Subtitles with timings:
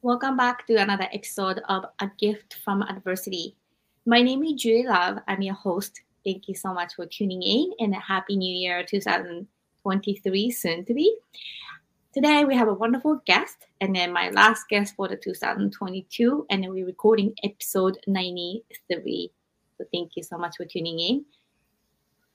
[0.00, 3.56] Welcome back to another episode of A Gift from Adversity.
[4.06, 5.18] My name is Juri Love.
[5.26, 6.02] I'm your host.
[6.24, 10.94] Thank you so much for tuning in and a happy new year 2023 soon to
[10.94, 11.16] be.
[12.14, 16.62] Today we have a wonderful guest and then my last guest for the 2022 and
[16.62, 19.32] then we're recording episode 93.
[19.78, 21.24] So thank you so much for tuning in.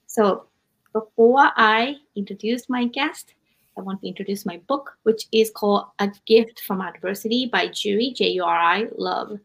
[0.07, 0.47] So
[0.91, 3.35] before I introduce my guest,
[3.77, 8.13] I want to introduce my book, which is called A Gift from Adversity by Juri,
[8.15, 9.39] J U R I, Love.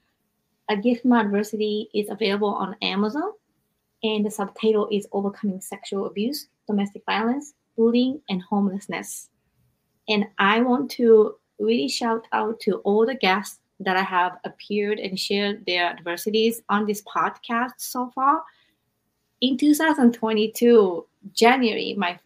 [0.68, 3.32] A Gift from Adversity is available on Amazon,
[4.02, 9.30] and the subtitle is Overcoming Sexual Abuse, Domestic Violence, Bullying, and Homelessness.
[10.08, 14.98] And I want to really shout out to all the guests that I have appeared
[14.98, 18.42] and shared their adversities on this podcast so far.
[19.40, 22.18] In 2022, January, my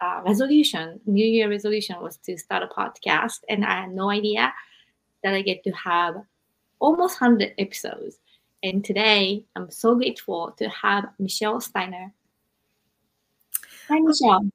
[0.00, 4.52] uh, resolution, New Year resolution was to start a podcast, and I had no idea
[5.22, 6.16] that I get to have
[6.78, 8.18] almost 100 episodes.
[8.62, 12.12] And today, I'm so grateful to have Michelle Steiner.
[13.88, 14.50] Hi, Michelle.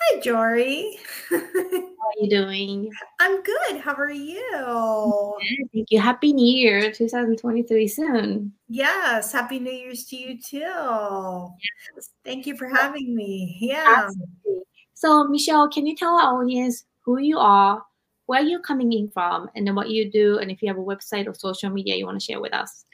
[0.00, 0.98] Hi, Juri.
[1.30, 2.90] How are you doing?
[3.18, 3.80] I'm good.
[3.80, 5.36] How are you?
[5.72, 6.00] Thank you.
[6.00, 8.52] Happy New Year 2023 soon.
[8.68, 9.32] Yes.
[9.32, 10.58] Happy New Year's to you too.
[10.58, 12.10] Yes.
[12.24, 13.56] Thank you for having me.
[13.60, 14.04] Yeah.
[14.06, 14.65] Absolutely.
[14.96, 17.82] So, Michelle, can you tell our audience who you are,
[18.24, 20.80] where you're coming in from, and then what you do, and if you have a
[20.80, 22.86] website or social media you want to share with us?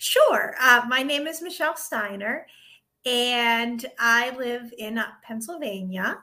[0.00, 0.56] Sure.
[0.60, 2.48] Uh, my name is Michelle Steiner,
[3.06, 6.18] and I live in uh, Pennsylvania.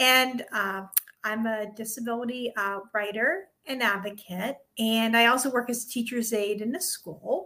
[0.00, 0.82] And uh,
[1.22, 4.56] I'm a disability uh, writer and advocate.
[4.76, 7.44] And I also work as a teacher's aide in a school.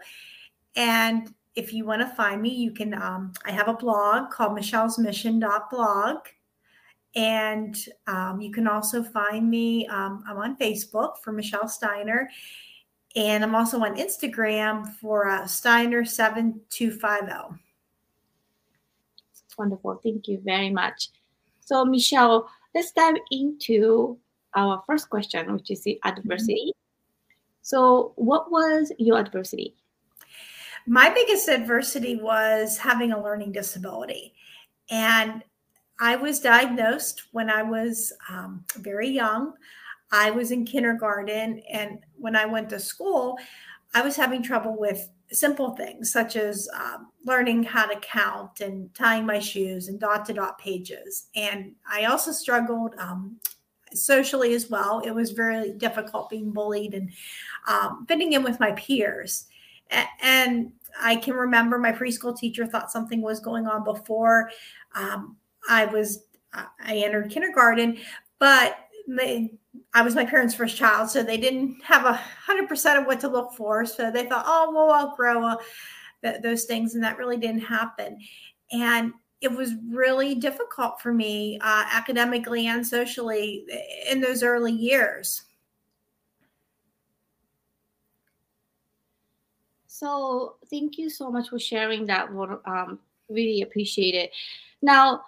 [0.77, 4.55] And if you want to find me, you can, um, I have a blog called
[4.55, 6.17] Michelle's Mission.blog.
[7.15, 12.31] And um, you can also find me, um, I'm on Facebook for Michelle Steiner.
[13.15, 17.59] And I'm also on Instagram for uh, Steiner7250.
[19.59, 20.01] Wonderful.
[20.03, 21.09] Thank you very much.
[21.61, 24.17] So, Michelle, let's dive into
[24.55, 26.73] our first question, which is the adversity.
[27.61, 29.75] So, what was your adversity?
[30.87, 34.33] My biggest adversity was having a learning disability.
[34.91, 35.45] And
[36.03, 39.53] I was diagnosed when I was um, very young.
[40.11, 41.63] I was in kindergarten.
[41.73, 43.39] And when I went to school,
[43.95, 48.93] I was having trouble with simple things such as um, learning how to count and
[48.97, 51.29] tying my shoes and dot to dot pages.
[51.37, 53.37] And I also struggled um,
[53.95, 55.03] socially as well.
[55.05, 57.13] It was very difficult being bullied and
[57.69, 59.47] um, fitting in with my peers.
[59.93, 64.51] A- and I can remember my preschool teacher thought something was going on before
[64.97, 65.37] um,
[65.69, 66.25] I was
[66.55, 67.99] I entered kindergarten,
[68.39, 68.77] but
[69.09, 69.55] they,
[69.95, 73.21] I was my parents' first child, so they didn't have a hundred percent of what
[73.21, 73.87] to look for.
[73.87, 75.57] So they thought, oh, well, I'll grow uh,
[76.23, 78.19] th- those things, and that really didn't happen.
[78.71, 83.67] And it was really difficult for me uh, academically and socially
[84.11, 85.43] in those early years.
[89.87, 92.29] So thank you so much for sharing that.
[92.67, 94.31] Um, really appreciate it.
[94.81, 95.23] Now,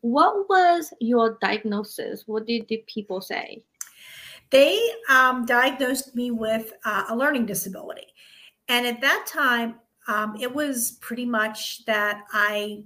[0.00, 2.24] what was your diagnosis?
[2.26, 3.62] What did the people say?
[4.50, 8.06] They um, diagnosed me with uh, a learning disability.
[8.68, 9.76] And at that time,
[10.08, 12.82] um, it was pretty much that I,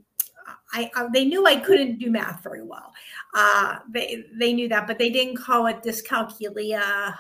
[0.73, 2.93] I, I, they knew I couldn't do math very well.
[3.35, 7.15] Uh, they, they knew that, but they didn't call it dyscalculia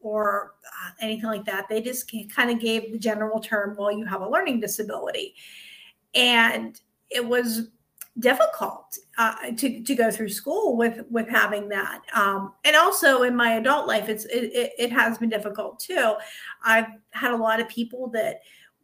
[0.00, 1.68] or uh, anything like that.
[1.68, 5.34] They just kind of gave the general term, well, you have a learning disability.
[6.14, 6.80] And
[7.10, 7.70] it was
[8.20, 12.02] difficult uh, to to go through school with with having that.
[12.14, 16.14] Um, and also in my adult life it's it, it, it, has been difficult too.
[16.64, 18.40] I've had a lot of people that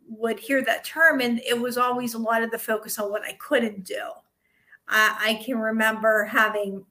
[0.08, 3.22] would hear that term and it was always a lot of the focus on what
[3.22, 4.02] i couldn't do.
[4.86, 6.84] I, I can remember having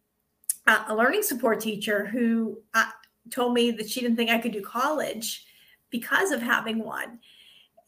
[0.68, 2.90] a, a learning support teacher who uh,
[3.30, 5.46] told me that she didn't think i could do college
[5.92, 7.20] because of having one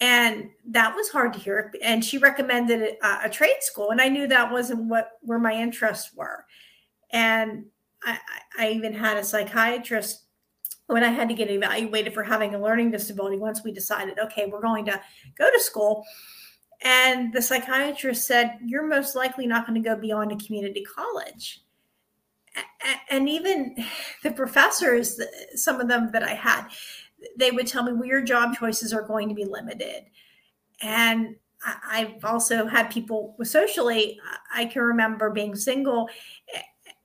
[0.02, 1.72] and that was hard to hear.
[1.82, 5.40] And she recommended a, uh, a, trade school and i knew that wasn't what where
[5.40, 6.46] my interests were.
[7.12, 7.66] And
[8.04, 8.18] I,
[8.58, 10.24] I even had a psychiatrist
[10.88, 14.46] when i had to get evaluated for having a learning disability once we decided okay
[14.46, 15.02] we're going to
[15.38, 16.04] go to school.
[16.82, 21.62] And the psychiatrist said you're most likely not going to go beyond a community college.
[23.10, 23.78] And even
[24.24, 25.20] the professors
[25.56, 26.68] some of them that i had
[27.38, 30.06] they would tell me, well, your job choices are going to be limited.
[30.82, 31.36] And
[31.88, 34.20] I've also had people socially,
[34.54, 36.10] I can remember being single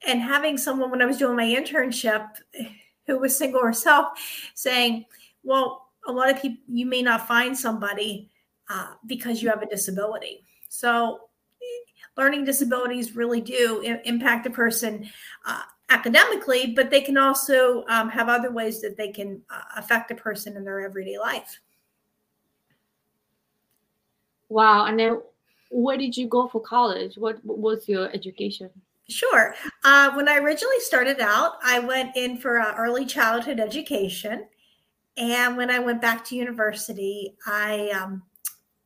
[0.07, 2.29] and having someone when I was doing my internship
[3.07, 4.09] who was single herself
[4.55, 5.07] saying,
[5.43, 8.31] Well, a lot of people, you may not find somebody
[8.69, 10.45] uh, because you have a disability.
[10.69, 11.21] So,
[12.17, 15.09] learning disabilities really do impact a person
[15.47, 20.11] uh, academically, but they can also um, have other ways that they can uh, affect
[20.11, 21.61] a person in their everyday life.
[24.49, 24.87] Wow.
[24.87, 25.21] And then
[25.71, 27.17] where did you go for college?
[27.17, 28.71] What, what was your education?
[29.09, 29.55] Sure.
[29.85, 34.47] Uh, when I originally started out, I went in for uh, early childhood education.
[35.17, 38.23] And when I went back to university, I um,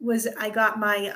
[0.00, 1.14] was, I got my,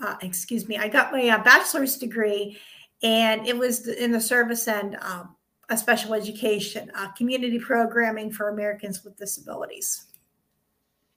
[0.00, 2.58] uh, excuse me, I got my uh, bachelor's degree
[3.06, 5.36] and it was in the service and um,
[5.68, 10.06] a special education, uh, community programming for Americans with disabilities.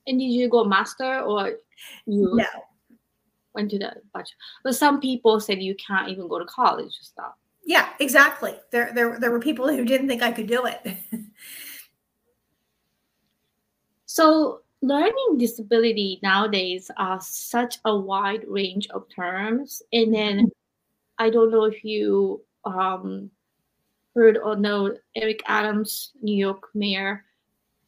[0.06, 1.56] And did you go master or
[2.06, 2.46] you no.
[3.54, 4.36] went to the bachelor?
[4.62, 7.36] But some people said you can't even go to college to stop.
[7.64, 8.54] Yeah, exactly.
[8.70, 10.96] There, there, there were people who didn't think I could do it.
[14.06, 20.52] so learning disability nowadays are such a wide range of terms and then
[21.20, 23.30] I don't know if you um,
[24.16, 27.26] heard or know Eric Adams, New York mayor,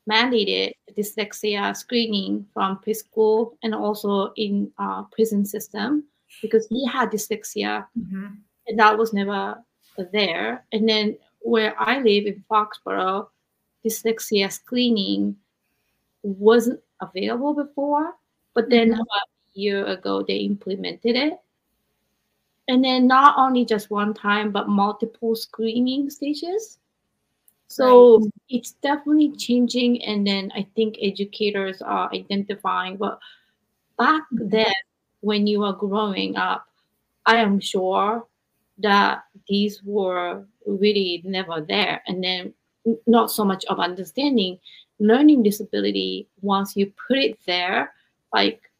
[0.08, 6.04] mandated dyslexia screening from preschool and also in uh, prison system
[6.42, 8.26] because he had dyslexia mm-hmm.
[8.66, 9.56] and that was never
[10.12, 10.66] there.
[10.72, 13.28] And then where I live in Foxborough,
[13.82, 15.36] dyslexia screening
[16.22, 18.12] wasn't available before,
[18.52, 19.00] but then mm-hmm.
[19.00, 21.38] about a year ago they implemented it
[22.68, 26.78] and then not only just one time but multiple screening stages
[27.68, 28.30] so right.
[28.48, 33.18] it's definitely changing and then i think educators are identifying but
[33.98, 34.48] back mm-hmm.
[34.48, 34.72] then
[35.20, 36.66] when you were growing up
[37.26, 38.26] i am sure
[38.78, 42.52] that these were really never there and then
[43.06, 44.58] not so much of understanding
[44.98, 47.92] learning disability once you put it there
[48.32, 48.71] like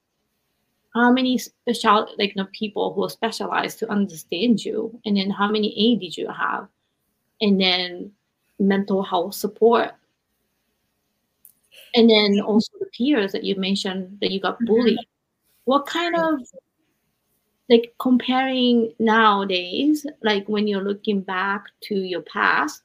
[0.94, 5.30] how many special like you know, people who are specialized to understand you and then
[5.30, 6.68] how many aid did you have
[7.40, 8.12] and then
[8.58, 9.92] mental health support.
[11.94, 14.66] And then also the peers that you mentioned that you got mm-hmm.
[14.66, 14.98] bullied.
[15.64, 16.40] What kind of
[17.68, 22.82] like comparing nowadays like when you're looking back to your past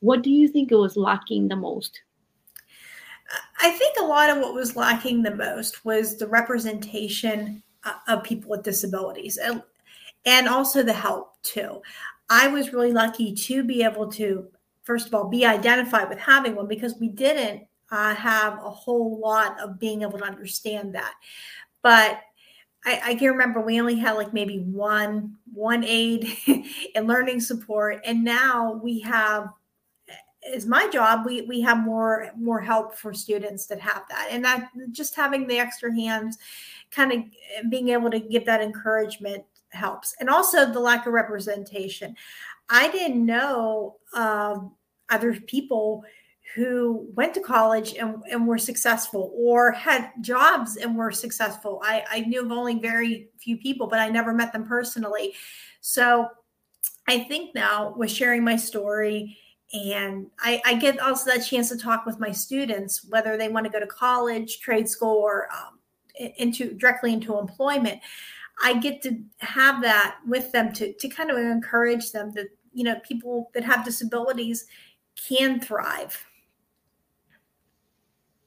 [0.00, 2.02] what do you think it was lacking the most
[3.60, 8.22] I think a lot of what was lacking the most was the representation uh, of
[8.22, 9.62] people with disabilities and,
[10.24, 11.80] and also the help too.
[12.30, 14.48] I was really lucky to be able to,
[14.82, 19.18] first of all, be identified with having one because we didn't uh, have a whole
[19.20, 21.14] lot of being able to understand that.
[21.82, 22.20] But
[22.84, 26.36] I, I, can remember we only had like maybe one one aid
[26.94, 29.48] and learning support, and now we have
[30.52, 34.28] is my job we we have more more help for students that have that.
[34.30, 36.38] And that just having the extra hands
[36.90, 40.14] kind of being able to give that encouragement helps.
[40.20, 42.14] And also the lack of representation.
[42.70, 44.72] I didn't know um,
[45.10, 46.04] other people
[46.54, 51.80] who went to college and, and were successful or had jobs and were successful.
[51.82, 55.34] I, I knew of only very few people but i never met them personally.
[55.80, 56.28] So
[57.08, 59.36] i think now with sharing my story
[59.72, 63.66] and I, I, get also that chance to talk with my students whether they want
[63.66, 65.78] to go to college trade school or um,
[66.36, 68.00] into directly into employment.
[68.62, 72.84] I get to have that with them to, to kind of encourage them that you
[72.84, 74.66] know people that have disabilities
[75.28, 76.24] can thrive.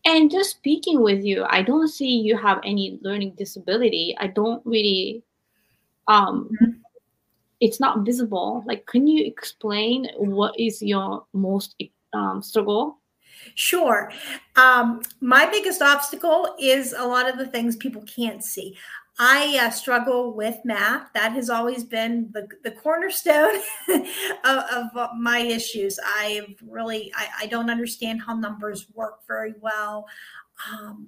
[0.06, 4.16] And just speaking with you i don't see you have any learning disability.
[4.18, 5.24] I don't really
[6.08, 6.78] um mm-hmm
[7.60, 8.64] it's not visible.
[8.66, 11.76] Like, can you explain what is your most
[12.14, 13.00] um, struggle?
[13.56, 14.12] Sure.
[14.56, 18.78] Um, my biggest obstacle is a lot of the things people can't see.
[19.20, 21.12] I uh, struggle with math.
[21.14, 23.56] That has always been the, the cornerstone
[24.44, 24.64] of,
[24.96, 26.00] of, my issues.
[26.04, 30.06] I really, I, I, don't understand how numbers work very well.
[30.72, 31.08] Um,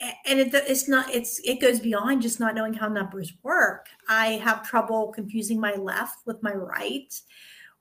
[0.00, 3.88] and it, it's not it's it goes beyond just not knowing how numbers work.
[4.08, 7.12] I have trouble confusing my left with my right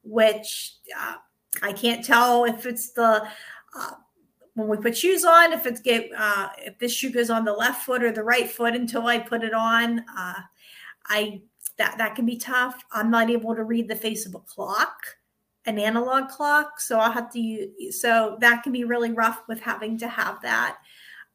[0.02, 1.16] which uh,
[1.62, 3.28] i can't tell if it's the
[3.78, 3.92] uh,
[4.54, 7.52] when we put shoes on if it's get uh, if this shoe goes on the
[7.54, 10.00] left foot or the right foot until i put it on.
[10.18, 10.42] Uh,
[11.06, 11.42] i
[11.78, 12.84] that that can be tough.
[12.92, 14.98] I'm not able to read the face of a clock
[15.66, 19.60] an analog clock so i'll have to use so that can be really rough with
[19.60, 20.78] having to have that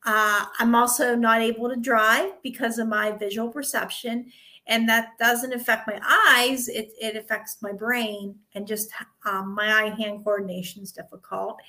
[0.04, 4.30] uh, I'm also not able to drive because of my visual perception.
[4.66, 6.68] and that doesn't affect my eyes.
[6.68, 8.90] It, it affects my brain and just
[9.26, 11.60] um, my eye hand coordination is difficult.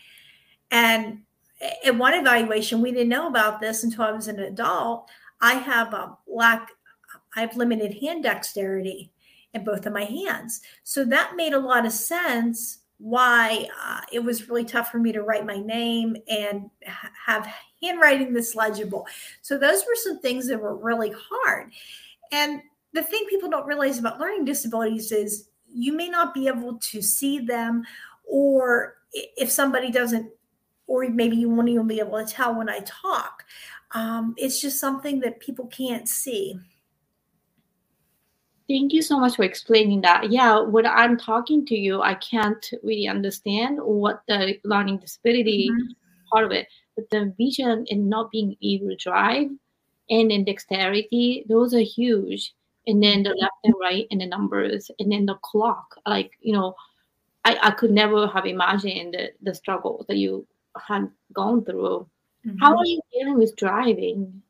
[0.72, 1.24] And
[1.84, 5.10] in one evaluation we didn't know about this until i was an adult.
[5.42, 6.70] I have a lack
[7.36, 9.12] i have limited hand dexterity
[9.54, 10.62] in both of my hands.
[10.84, 15.12] So that made a lot of sense why uh, it was really tough for me
[15.12, 19.06] to write my name and ha- have handwriting that's legible.
[19.42, 21.72] So those were some things that were really hard.
[22.32, 22.62] And
[22.94, 27.02] the thing people don't realize about learning disabilities is you may not be able to
[27.02, 27.84] see them,
[28.26, 30.30] or if somebody doesn't,
[30.88, 33.44] or maybe you won't even be able to tell when I talk.
[33.92, 36.60] Um, it's just something that people can't see.
[38.68, 40.32] Thank you so much for explaining that.
[40.32, 45.92] Yeah, when I'm talking to you, I can't really understand what the learning disability mm-hmm.
[46.32, 49.50] part of it, but the vision and not being able to drive
[50.10, 52.54] and then dexterity, those are huge.
[52.88, 55.96] And then the left and right and the numbers and then the clock.
[56.06, 56.76] Like, you know,
[57.44, 60.48] I, I could never have imagined the, the struggle that you
[60.88, 62.08] had gone through.
[62.46, 62.58] Mm-hmm.
[62.60, 64.42] How are you dealing with driving?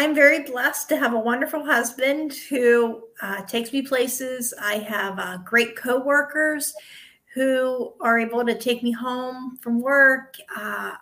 [0.00, 4.54] I'm very blessed to have a wonderful husband who uh, takes me places.
[4.60, 6.72] I have uh, great coworkers
[7.34, 10.36] who are able to take me home from work.
[10.56, 10.92] Uh,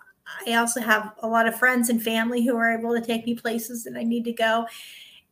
[0.47, 3.35] I also have a lot of friends and family who are able to take me
[3.35, 4.67] places that I need to go.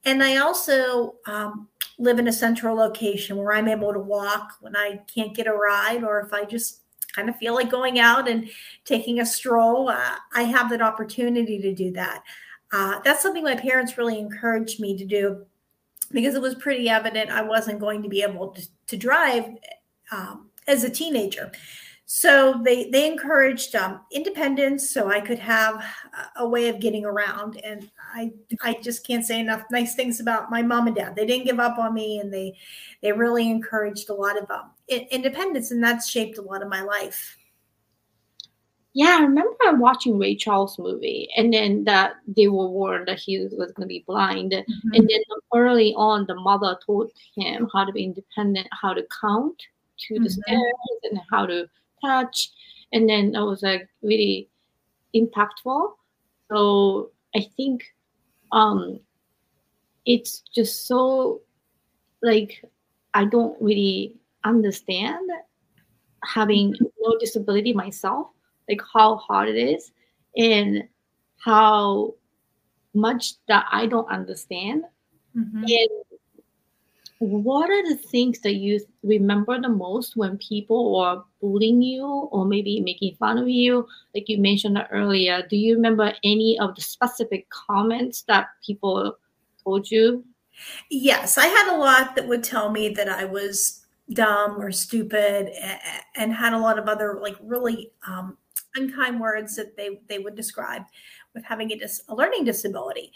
[0.04, 1.66] And I also um,
[1.98, 5.54] live in a central location where I'm able to walk when I can't get a
[5.54, 6.80] ride or if I just
[7.14, 8.46] kind of feel like going out and
[8.84, 9.88] taking a stroll.
[9.88, 12.22] Uh, I have that opportunity to do that.
[12.72, 15.44] Uh, that's something my parents really encouraged me to do
[16.12, 19.48] because it was pretty evident I wasn't going to be able to, to drive
[20.10, 21.52] um, as a teenager.
[22.06, 25.82] So they they encouraged um, independence, so I could have
[26.36, 27.56] a way of getting around.
[27.64, 31.16] And I I just can't say enough nice things about my mom and dad.
[31.16, 32.58] They didn't give up on me, and they
[33.00, 36.82] they really encouraged a lot of um, independence, and that's shaped a lot of my
[36.82, 37.38] life.
[38.96, 43.40] Yeah, I remember watching Ray Charles movie, and then that they were warned that he
[43.40, 44.92] was going to be blind, mm-hmm.
[44.92, 45.20] and then
[45.52, 49.60] early on, the mother taught him how to be independent, how to count
[49.98, 50.22] to mm-hmm.
[50.22, 51.68] the stairs, and how to
[52.04, 52.50] touch,
[52.92, 54.48] and then that was like really
[55.12, 55.94] impactful.
[56.52, 57.82] So I think
[58.52, 59.00] um,
[60.06, 61.40] it's just so
[62.22, 62.62] like
[63.12, 65.28] I don't really understand
[66.22, 66.84] having mm-hmm.
[67.00, 68.28] no disability myself
[68.68, 69.92] like how hard it is
[70.36, 70.84] and
[71.38, 72.14] how
[72.94, 74.84] much that I don't understand.
[75.36, 75.64] Mm-hmm.
[75.64, 75.88] And
[77.18, 82.44] what are the things that you remember the most when people are bullying you or
[82.44, 83.86] maybe making fun of you?
[84.14, 89.16] Like you mentioned earlier, do you remember any of the specific comments that people
[89.62, 90.24] told you?
[90.90, 95.50] Yes, I had a lot that would tell me that I was dumb or stupid
[96.14, 98.36] and had a lot of other like really um,
[98.74, 100.82] unkind words that they they would describe
[101.34, 103.12] with having a, dis, a learning disability.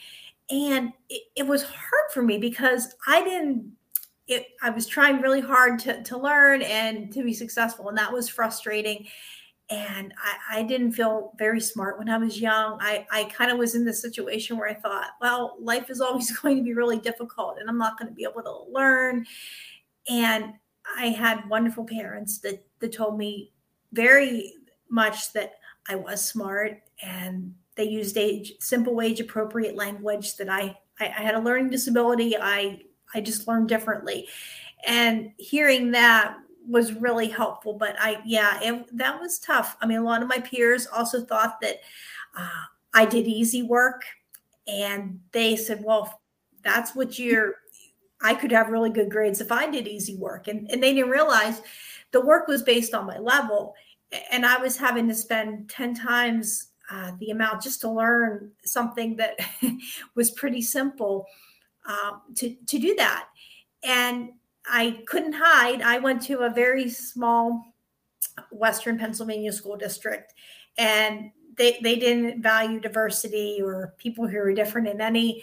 [0.51, 3.71] And it, it, was hard for me because i didn't
[4.27, 8.13] it, i was trying really hard to, to learn and to be successful and that
[8.13, 9.07] was frustrating.
[9.71, 12.79] And I, I didn't feel very smart when i was young.
[12.81, 16.37] I, I kind of was in this situation where i thought well life is always
[16.41, 19.27] going to be really difficult and i'm not going to be able to learn.
[20.09, 20.55] And
[20.97, 23.53] i had wonderful parents that, that told me
[23.93, 24.55] very
[24.91, 25.55] much that
[25.89, 31.23] I was smart and they used age simple age appropriate language that I, I, I
[31.23, 32.37] had a learning disability.
[32.37, 32.83] I
[33.15, 34.29] I just learned differently.
[34.87, 36.37] And hearing that
[36.69, 37.73] was really helpful.
[37.73, 39.77] But I, yeah, it, that was tough.
[39.81, 41.81] I mean, a lot of my peers also thought that
[42.37, 44.03] uh, I did easy work.
[44.67, 46.21] And they said, well,
[46.63, 47.55] that's what you're,
[48.21, 50.49] I could have really good grades if I did easy work.
[50.49, 51.63] And, and they didn't realize
[52.11, 53.75] the work was based on my level
[54.31, 59.17] and I was having to spend 10 times uh, the amount just to learn something
[59.17, 59.39] that
[60.15, 61.27] was pretty simple
[61.87, 63.29] um, to, to do that.
[63.83, 64.31] And
[64.67, 65.83] I couldn't hide.
[65.83, 67.75] I went to a very small
[68.51, 70.35] Western Pennsylvania school district,
[70.77, 75.43] and they, they didn't value diversity or people who are different in any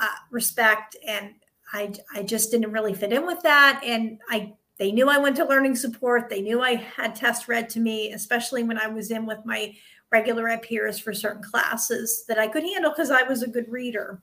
[0.00, 0.96] uh, respect.
[1.06, 1.34] And
[1.72, 3.82] I, I just didn't really fit in with that.
[3.84, 6.28] And I they knew I went to learning support.
[6.28, 9.74] They knew I had tests read to me, especially when I was in with my
[10.10, 13.68] regular ed peers for certain classes that I could handle because I was a good
[13.68, 14.22] reader.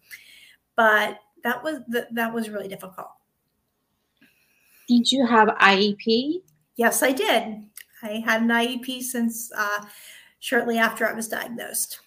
[0.75, 1.79] But that was
[2.11, 3.09] that was really difficult.
[4.87, 6.41] Did you have IEP?
[6.75, 7.63] Yes, I did.
[8.01, 9.85] I had an IEP since uh,
[10.39, 11.99] shortly after I was diagnosed.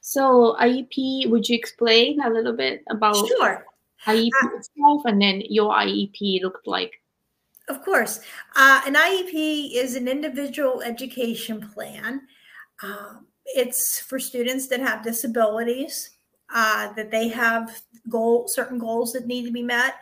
[0.00, 3.16] So IEP, would you explain a little bit about?
[3.28, 3.64] Sure.
[4.06, 6.92] IEP uh, itself, and then your IEP looked like?
[7.68, 8.20] Of course.
[8.56, 12.22] Uh, an IEP is an individual education plan.
[12.82, 16.10] Um, it's for students that have disabilities,
[16.52, 19.94] uh, that they have goal certain goals that need to be met,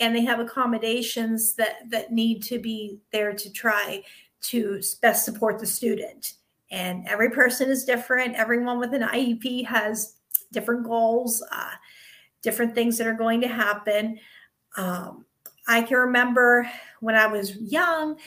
[0.00, 4.02] and they have accommodations that that need to be there to try
[4.42, 6.34] to best support the student.
[6.70, 8.34] And every person is different.
[8.34, 10.16] Everyone with an IEP has
[10.52, 11.70] different goals, uh,
[12.44, 14.20] different things that are going to happen.
[14.76, 15.24] Um,
[15.66, 16.70] I can remember
[17.00, 18.18] when I was young,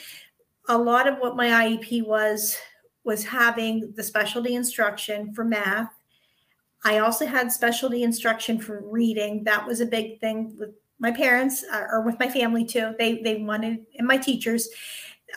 [0.68, 2.58] a lot of what my IEP was
[3.04, 5.90] was having the specialty instruction for math.
[6.84, 9.46] I also had specialty instruction for reading.
[9.46, 12.96] That was a big thing with my parents uh, or with my family too.
[12.98, 14.68] They they wanted and my teachers.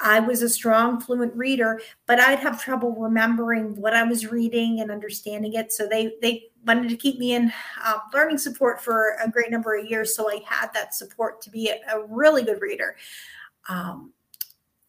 [0.03, 4.81] I was a strong, fluent reader, but I'd have trouble remembering what I was reading
[4.81, 5.73] and understanding it.
[5.73, 9.77] So they they wanted to keep me in uh, learning support for a great number
[9.77, 10.15] of years.
[10.15, 12.97] So I had that support to be a, a really good reader.
[13.69, 14.13] Um,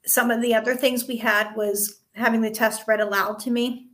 [0.05, 3.87] some of the other things we had was having the test read aloud to me.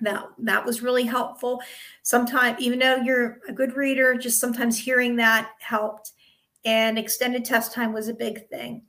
[0.00, 1.60] That that was really helpful.
[2.02, 6.12] Sometimes, even though you're a good reader, just sometimes hearing that helped.
[6.64, 8.82] And extended test time was a big thing.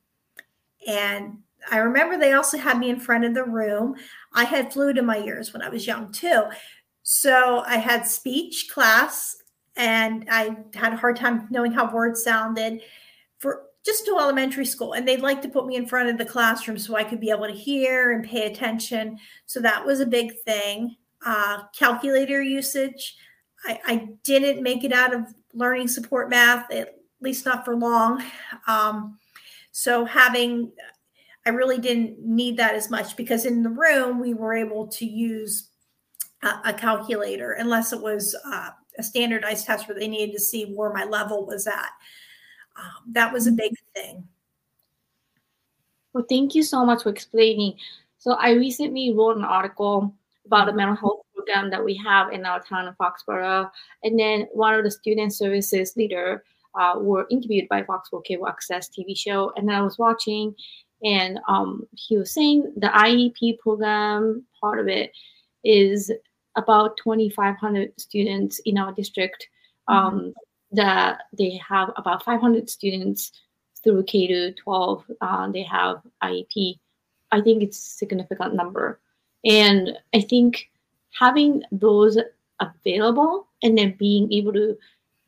[0.87, 1.39] And
[1.69, 3.95] I remember they also had me in front of the room.
[4.33, 6.43] I had fluid in my ears when I was young too.
[7.03, 9.37] So I had speech class
[9.75, 12.81] and I had a hard time knowing how words sounded
[13.39, 14.93] for just to elementary school.
[14.93, 17.31] And they'd like to put me in front of the classroom so I could be
[17.31, 19.17] able to hear and pay attention.
[19.45, 20.95] So that was a big thing.
[21.25, 23.15] Uh, calculator usage.
[23.65, 28.23] I, I, didn't make it out of learning support math, at least not for long.
[28.65, 29.19] Um,
[29.71, 30.71] so having
[31.45, 35.05] I really didn't need that as much because in the room we were able to
[35.05, 35.69] use
[36.43, 40.65] a, a calculator unless it was uh, a standardized test where they needed to see
[40.65, 41.89] where my level was at.
[42.77, 44.27] Um, that was a big thing.
[46.13, 47.77] Well, thank you so much for explaining.
[48.17, 50.13] So I recently wrote an article
[50.45, 53.70] about the mental health program that we have in our town of Foxborough,
[54.03, 56.44] and then one of the student services leader
[56.79, 60.53] uh, were interviewed by Foxborough Cable Access TV show, and I was watching,
[61.03, 65.11] and um, he was saying the IEP program part of it
[65.64, 66.11] is
[66.55, 69.48] about 2,500 students in our district.
[69.90, 70.18] Mm-hmm.
[70.18, 70.33] Um,
[70.72, 73.31] that they have about 500 students
[73.83, 75.03] through K to 12.
[75.20, 76.79] Uh, they have IEP.
[77.31, 79.00] I think it's a significant number,
[79.46, 80.70] and I think
[81.18, 82.18] having those
[82.59, 84.77] available and then being able to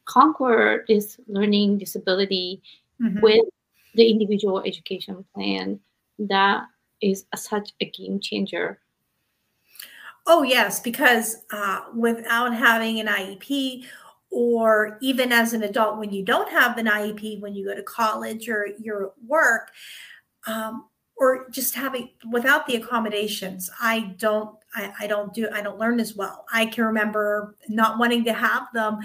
[0.06, 2.62] conquer this learning disability
[3.02, 3.22] mm-hmm.
[3.22, 3.46] with
[3.96, 5.80] the individual education plan
[6.20, 6.66] that
[7.02, 8.80] is a, such a game changer.
[10.26, 13.84] Oh yes because uh, without having an iep
[14.32, 17.84] or even as an adult when you don't have an iep when you go to
[17.84, 19.72] college or your work
[20.48, 20.86] um,
[21.18, 26.00] or just having without the accommodations i don't I, I don't do i don't learn
[26.00, 26.46] as well.
[26.52, 29.00] I can remember not wanting to have them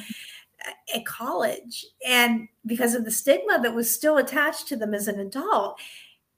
[0.94, 5.20] at college and because of the stigma that was still attached to them as an
[5.20, 5.78] adult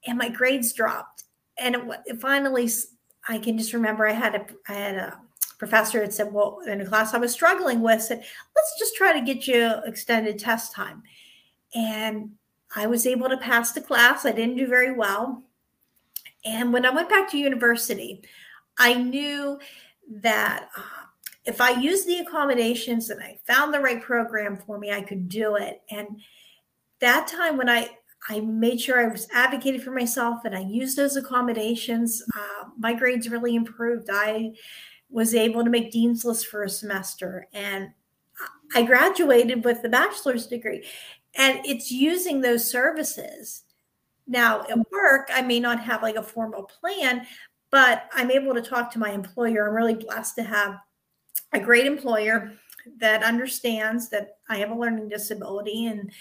[0.07, 1.23] and my grades dropped.
[1.59, 2.69] And it, it finally
[3.27, 5.19] i can just remember i had a i had a
[5.57, 8.17] professor that said well in a class i was struggling with said
[8.55, 11.03] let's just try to get you extended test time
[11.75, 12.31] and
[12.75, 14.25] i was able to pass the class.
[14.25, 15.43] I didn't do very well.
[16.45, 18.23] And when i went back to university
[18.77, 19.59] i knew
[20.09, 21.00] that uh,
[21.45, 25.27] if I used the accommodations and I found the right program for me, I could
[25.27, 25.81] do it.
[25.89, 26.21] And
[26.99, 27.89] that time when I
[28.29, 32.93] I made sure I was advocating for myself and I used those accommodations, uh, my
[32.93, 34.09] grades really improved.
[34.11, 34.51] I
[35.09, 37.89] was able to make dean's list for a semester and
[38.75, 40.85] I graduated with the bachelor's degree.
[41.35, 43.63] And it's using those services.
[44.27, 47.25] Now, at work, I may not have like a formal plan,
[47.71, 49.67] but I'm able to talk to my employer.
[49.67, 50.77] I'm really blessed to have
[51.53, 52.53] a great employer
[52.99, 56.11] that understands that I have a learning disability and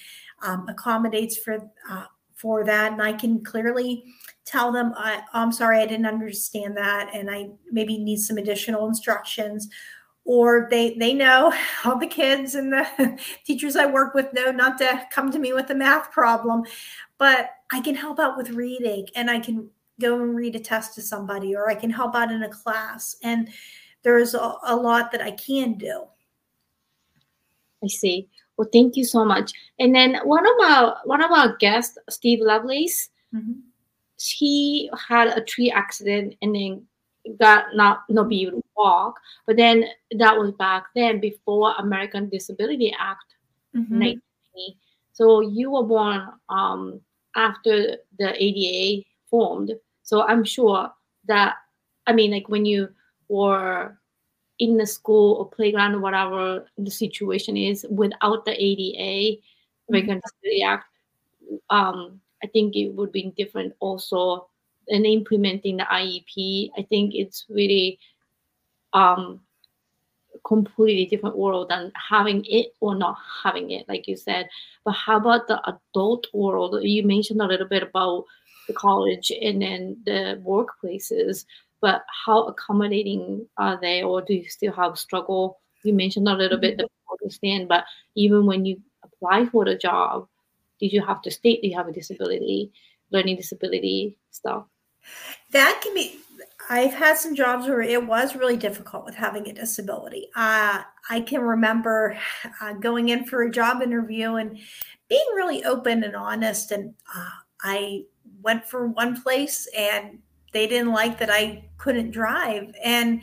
[0.42, 4.04] um, accommodates for uh, for that, and I can clearly
[4.46, 8.88] tell them, I, "I'm sorry, I didn't understand that, and I maybe need some additional
[8.88, 9.68] instructions."
[10.24, 11.52] Or they they know
[11.84, 15.52] all the kids and the teachers I work with know not to come to me
[15.52, 16.62] with a math problem,
[17.18, 19.68] but I can help out with reading, and I can
[20.00, 23.16] go and read a test to somebody, or I can help out in a class,
[23.22, 23.50] and
[24.02, 26.04] there's a, a lot that I can do.
[27.82, 28.28] I see.
[28.56, 29.52] Well, thank you so much.
[29.78, 33.60] And then one of our one of our guests, Steve Lovelace, mm-hmm.
[34.18, 36.86] he had a tree accident and then
[37.38, 39.18] got not not be able to walk.
[39.46, 39.86] But then
[40.18, 43.34] that was back then before American Disability Act,
[43.74, 43.98] mm-hmm.
[43.98, 44.20] me.
[45.12, 47.00] So you were born um,
[47.36, 49.72] after the ADA formed.
[50.02, 50.90] So I'm sure
[51.26, 51.56] that,
[52.06, 52.88] I mean, like when you
[53.30, 53.96] were
[54.58, 59.40] in the school or playground or whatever the situation is without the ADA,
[59.90, 59.94] mm-hmm.
[59.94, 60.84] Disability Act,
[61.70, 64.48] um, I think it would be different also.
[64.88, 67.98] in implementing the IEP, I think it's really
[68.92, 69.40] um,
[70.44, 74.48] completely different world than having it or not having it, like you said.
[74.84, 76.76] But how about the adult world?
[76.82, 78.24] You mentioned a little bit about
[78.66, 81.44] the college and then the workplaces,
[81.80, 85.60] but how accommodating are they, or do you still have struggle?
[85.84, 86.82] You mentioned a little bit mm-hmm.
[86.82, 86.88] the
[87.22, 90.26] understand, but even when you apply for the job,
[90.78, 92.72] did you have to state that you have a disability,
[93.10, 94.64] learning disability stuff?
[95.50, 96.20] That can be
[96.68, 100.28] I've had some jobs where it was really difficult with having a disability.
[100.36, 102.16] Uh, I can remember
[102.60, 104.58] uh, going in for a job interview and
[105.08, 106.70] being really open and honest.
[106.70, 107.30] And uh,
[107.62, 108.04] I
[108.42, 110.18] went for one place and
[110.52, 112.74] they didn't like that I couldn't drive.
[112.84, 113.22] And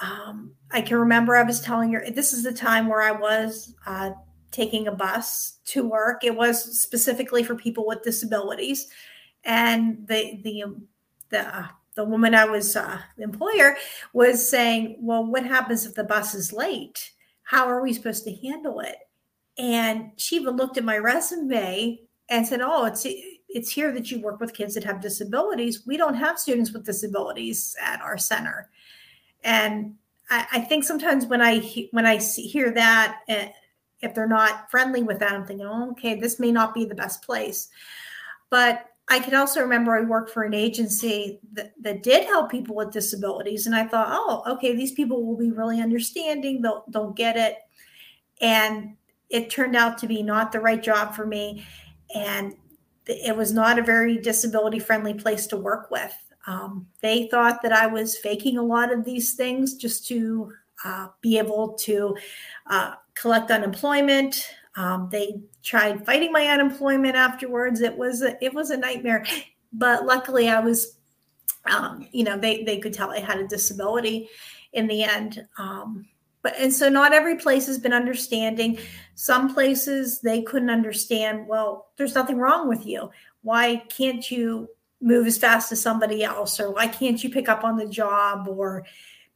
[0.00, 3.74] um, I can remember I was telling her this is the time where I was
[3.86, 4.12] uh,
[4.50, 6.24] taking a bus to work.
[6.24, 8.88] It was specifically for people with disabilities,
[9.44, 10.64] and the the
[11.30, 13.76] the the woman I was uh, employer
[14.12, 17.12] was saying, "Well, what happens if the bus is late?
[17.42, 18.96] How are we supposed to handle it?"
[19.58, 23.06] And she even looked at my resume and said, "Oh, it's
[23.54, 25.86] it's here that you work with kids that have disabilities.
[25.86, 28.70] We don't have students with disabilities at our center."
[29.44, 29.96] And
[30.30, 33.46] I, I think sometimes when I when I see, hear that, uh,
[34.00, 36.94] if they're not friendly with that, I'm thinking, "Oh, okay, this may not be the
[36.94, 37.68] best place."
[38.50, 42.74] But I can also remember I worked for an agency that, that did help people
[42.74, 43.66] with disabilities.
[43.66, 46.62] And I thought, oh, okay, these people will be really understanding.
[46.62, 47.58] They'll, they'll get it.
[48.40, 48.96] And
[49.28, 51.64] it turned out to be not the right job for me.
[52.14, 52.54] And
[53.06, 56.14] it was not a very disability friendly place to work with.
[56.46, 60.52] Um, they thought that I was faking a lot of these things just to
[60.84, 62.16] uh, be able to
[62.68, 64.48] uh, collect unemployment.
[64.74, 67.80] Um, they tried fighting my unemployment afterwards.
[67.80, 69.24] It was a, it was a nightmare,
[69.72, 70.98] but luckily I was,
[71.66, 74.28] um, you know, they they could tell I had a disability
[74.72, 75.46] in the end.
[75.58, 76.06] Um,
[76.42, 78.78] but and so not every place has been understanding.
[79.14, 81.46] Some places they couldn't understand.
[81.46, 83.10] Well, there's nothing wrong with you.
[83.42, 84.68] Why can't you
[85.00, 88.48] move as fast as somebody else, or why can't you pick up on the job,
[88.48, 88.84] or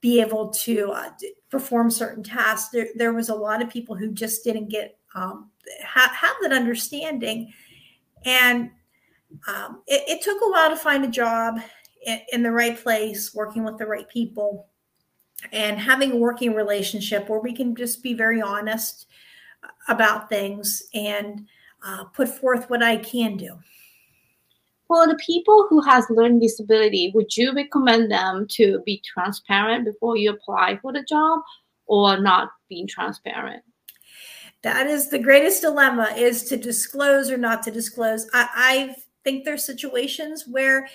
[0.00, 1.10] be able to uh,
[1.50, 2.70] perform certain tasks?
[2.70, 5.50] There, there was a lot of people who just didn't get um,
[5.84, 7.52] ha- have that understanding.
[8.24, 8.70] And
[9.48, 11.58] um, it, it, took a while to find a job
[12.04, 14.68] in, in the right place, working with the right people,
[15.52, 19.06] and having a working relationship where we can just be very honest
[19.88, 21.46] about things and
[21.84, 23.58] uh, put forth what I can do.
[24.88, 30.16] For the people who has learning disability, would you recommend them to be transparent before
[30.16, 31.40] you apply for the job
[31.86, 33.62] or not being transparent?
[34.62, 39.44] that is the greatest dilemma is to disclose or not to disclose i, I think
[39.44, 40.88] there's situations where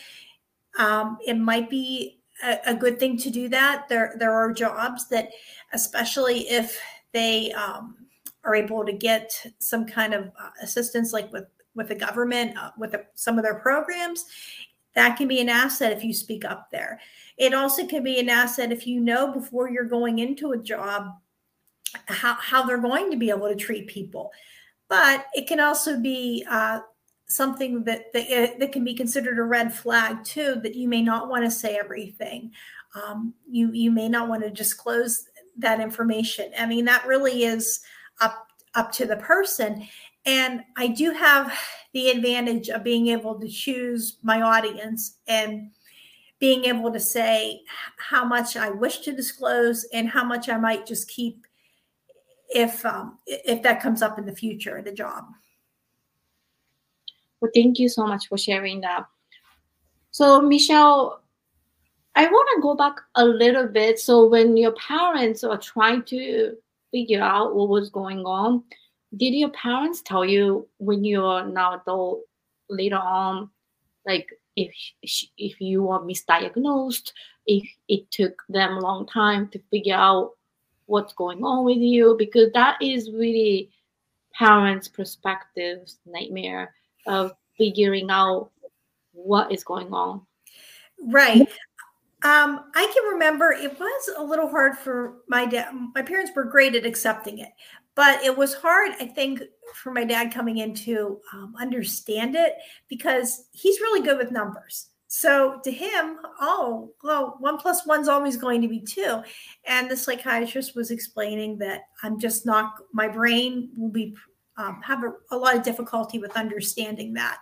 [0.80, 5.08] um, it might be a, a, good thing to do that there there are jobs
[5.10, 5.30] that
[5.74, 6.80] especially if
[7.12, 7.96] they um,
[8.44, 12.72] are able to get some kind of uh, assistance like with with the government uh,
[12.78, 14.26] with the, some of their programs
[14.94, 17.00] that can be an asset if you speak up there
[17.38, 21.12] it also can be an asset if you know before you're going into a job
[22.08, 24.32] how, how they're going to be able to treat people.
[24.88, 26.82] But it can also be uh,
[27.36, 31.02] something that, that, uh, that can be considered a red flag too, that you may
[31.02, 32.52] not want to say everything.
[32.96, 35.26] Um, you, you may not want to disclose
[35.58, 36.52] that information.
[36.58, 37.82] I mean, that really is
[38.20, 39.88] up, up to the person.
[40.26, 41.58] And I do have
[41.94, 45.72] the advantage of being able to choose my audience and
[46.40, 47.62] being able to say
[47.98, 51.46] how much I wish to disclose and how much I might just keep
[52.54, 55.26] if um, if that comes up in the future, the job.
[57.42, 59.06] Well, thank you so much for sharing that.
[60.12, 61.24] So, Michelle,
[62.16, 64.00] I want to go back a little bit.
[64.00, 66.56] So, when your parents are trying to
[66.92, 68.64] figure out what was going on,
[69.18, 72.22] did your parents tell you when you're now adult
[72.70, 73.50] later on,
[74.06, 74.74] like if
[75.38, 77.12] if you were misdiagnosed,
[77.48, 80.32] if it took them a long time to figure out
[80.86, 83.72] what's going on with you because that is really
[84.34, 86.74] parents' perspectives nightmare
[87.08, 88.52] of figuring out
[89.14, 90.22] what is going on.
[91.08, 91.48] Right.
[92.24, 95.74] Um, I can remember it was a little hard for my dad.
[95.96, 97.50] My parents were great at accepting it,
[97.96, 99.42] but it was hard, I think,
[99.74, 102.54] for my dad coming in to um, understand it
[102.90, 104.90] because he's really good with numbers.
[105.08, 109.22] So to him, oh, well, one plus one's always going to be two.
[109.66, 114.16] And the psychiatrist was explaining that I'm just not, my brain will be,
[114.62, 117.42] um, have a, a lot of difficulty with understanding that.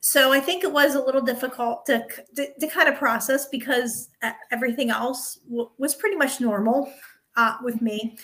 [0.00, 4.10] So I think it was a little difficult to, to, to kind of process because
[4.22, 6.92] uh, everything else w- was pretty much normal
[7.36, 8.16] uh, with me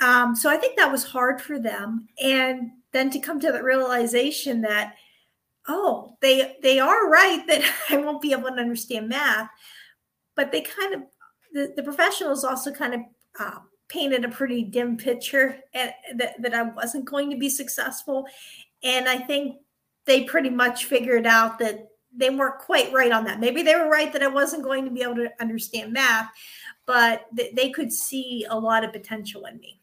[0.00, 2.08] um, so I think that was hard for them.
[2.22, 4.94] And then to come to the realization that,
[5.68, 9.48] oh, they they are right that I won't be able to understand math,
[10.36, 11.02] but they kind of
[11.52, 13.00] the, the professionals also kind of
[13.38, 13.58] uh,
[13.90, 18.26] painted a pretty dim picture at, that that I wasn't going to be successful,
[18.82, 19.58] and I think
[20.06, 23.38] they pretty much figured out that they weren't quite right on that.
[23.38, 26.30] Maybe they were right that I wasn't going to be able to understand math,
[26.86, 29.80] but th- they could see a lot of potential in me.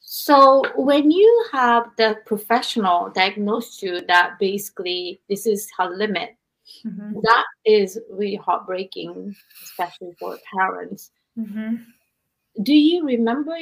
[0.00, 6.36] So when you have the professional diagnose you that basically this is her limit,
[6.86, 7.14] mm-hmm.
[7.22, 11.10] that is really heartbreaking, especially for parents.
[11.38, 11.76] Mm-hmm.
[12.62, 13.56] Do you remember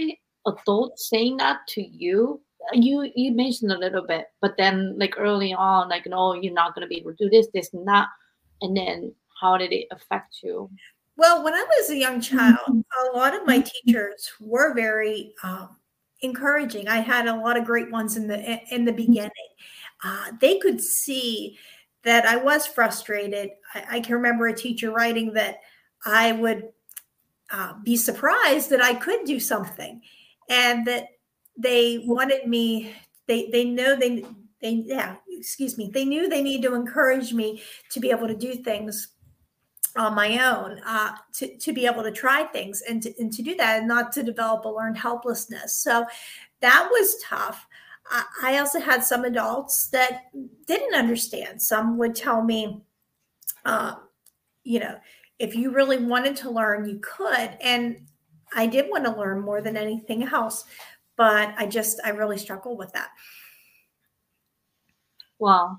[0.46, 2.40] adults saying that to you?
[2.72, 6.74] You you mentioned a little bit, but then like early on, like no, you're not
[6.74, 8.08] gonna be able to do this, this, and that,
[8.60, 10.70] and then how did it affect you?
[11.16, 13.14] Well, when I was a young child, mm-hmm.
[13.14, 15.76] a lot of my teachers were very um,
[16.22, 16.88] encouraging.
[16.88, 18.38] I had a lot of great ones in the
[18.74, 19.06] in the mm-hmm.
[19.12, 19.50] beginning.
[20.04, 21.58] Uh, they could see
[22.04, 23.50] that I was frustrated.
[23.74, 25.58] I, I, can remember a teacher writing that
[26.06, 26.70] I would
[27.52, 30.00] uh, be surprised that I could do something,
[30.48, 31.08] and that
[31.56, 32.92] they wanted me.
[33.26, 34.24] They they know they
[34.60, 38.36] they yeah excuse me they knew they needed to encourage me to be able to
[38.36, 39.14] do things
[39.96, 43.42] on my own uh, to, to be able to try things and to, and to
[43.42, 45.74] do that and not to develop a learned helplessness.
[45.74, 46.06] So
[46.60, 47.66] that was tough.
[48.42, 50.24] I also had some adults that
[50.66, 51.62] didn't understand.
[51.62, 52.82] Some would tell me,
[53.64, 53.94] uh,
[54.64, 54.98] you know,
[55.40, 57.56] if you really wanted to learn, you could.
[57.60, 58.06] And
[58.54, 60.64] I did want to learn more than anything else,
[61.16, 63.08] but I just, I really struggle with that.
[65.38, 65.78] Wow.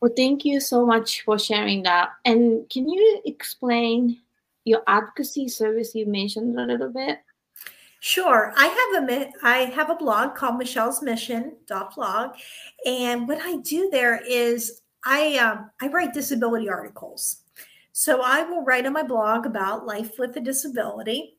[0.00, 2.10] Well, thank you so much for sharing that.
[2.24, 4.20] And can you explain
[4.64, 7.18] your advocacy service you mentioned a little bit?
[8.00, 8.52] Sure.
[8.56, 11.56] I have a I have a blog called Michelle's Mission
[11.94, 12.36] blog,
[12.84, 17.38] and what I do there is I um, I write disability articles.
[17.98, 21.38] So I will write on my blog about life with a disability,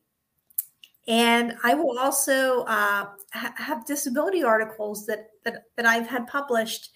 [1.06, 6.90] and I will also uh, ha- have disability articles that that that I've had published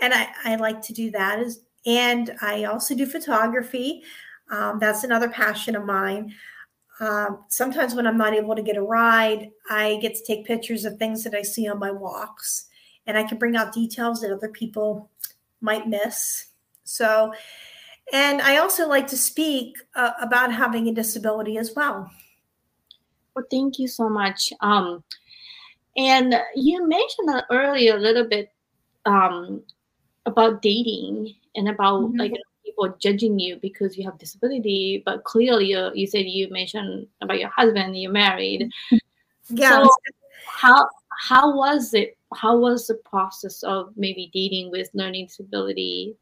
[0.00, 4.04] and I, I like to do that is and I also do photography.
[4.48, 6.32] Um, that's another passion of mine.
[7.00, 10.84] Um, sometimes when I'm not able to get a ride, I get to take pictures
[10.84, 12.66] of things that I see on my walks,
[13.08, 15.10] and I can bring out details that other people
[15.60, 16.46] might miss.
[16.84, 17.32] So,
[18.12, 22.10] and I also like to speak uh, about having a disability as well.
[23.34, 24.52] Well, thank you so much.
[24.60, 25.04] Um,
[25.96, 28.52] and you mentioned earlier a little bit
[29.06, 29.62] um,
[30.26, 32.18] about dating and about mm-hmm.
[32.18, 32.32] like
[32.64, 37.40] people judging you because you have disability but clearly you, you said you mentioned about
[37.40, 38.70] your husband you're married
[39.48, 39.90] yeah so
[40.46, 40.86] how
[41.28, 46.14] how was it how was the process of maybe dating with learning disability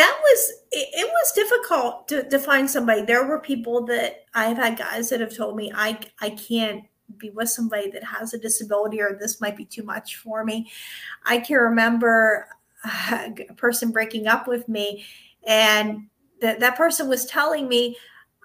[0.00, 4.56] that was it, it was difficult to, to find somebody there were people that i've
[4.56, 6.84] had guys that have told me i i can't
[7.18, 10.70] be with somebody that has a disability or this might be too much for me.
[11.24, 12.48] I can remember
[13.10, 15.04] a person breaking up with me
[15.46, 16.06] and
[16.40, 17.96] that, that person was telling me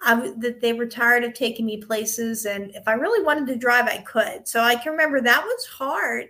[0.02, 3.56] I, that they were tired of taking me places and if I really wanted to
[3.56, 4.46] drive, I could.
[4.46, 6.28] So I can remember that was hard.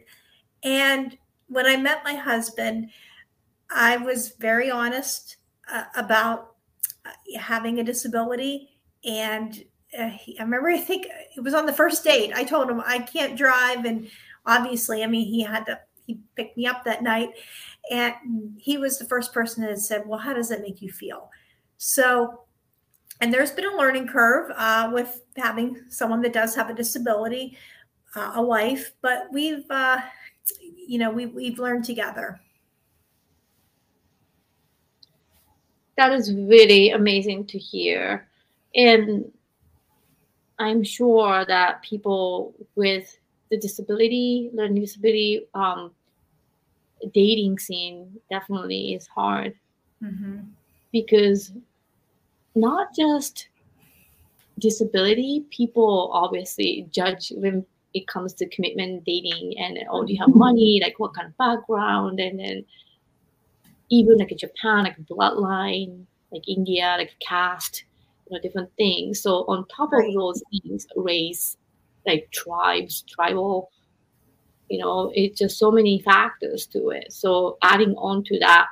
[0.62, 2.90] And when I met my husband,
[3.70, 5.36] I was very honest
[5.72, 6.54] uh, about
[7.04, 8.70] uh, having a disability
[9.04, 9.64] and
[9.96, 12.32] uh, he, I remember I think it was on the first date.
[12.34, 14.08] I told him I can't drive, and
[14.44, 15.80] obviously, I mean, he had to.
[16.06, 17.30] He picked me up that night,
[17.90, 18.14] and
[18.58, 21.30] he was the first person that said, "Well, how does that make you feel?"
[21.78, 22.42] So,
[23.20, 27.56] and there's been a learning curve uh, with having someone that does have a disability,
[28.14, 29.98] uh, a wife, but we've, uh,
[30.60, 32.40] you know, we, we've learned together.
[35.96, 38.28] That is really amazing to hear.
[38.74, 39.32] And
[40.58, 43.18] I'm sure that people with
[43.50, 45.92] the disability, learning disability, um,
[47.12, 49.54] dating scene definitely is hard
[50.02, 50.38] mm-hmm.
[50.92, 51.52] because
[52.54, 53.48] not just
[54.58, 60.34] disability, people obviously judge when it comes to commitment dating and oh, do you have
[60.34, 60.80] money?
[60.82, 62.20] Like what kind of background?
[62.20, 62.64] And then
[63.90, 67.84] even like in Japan, like bloodline, like India, like caste,
[68.28, 69.22] you know, different things.
[69.22, 71.56] So on top of those things, race,
[72.06, 73.70] like tribes, tribal,
[74.68, 77.12] you know, it's just so many factors to it.
[77.12, 78.66] So adding on to that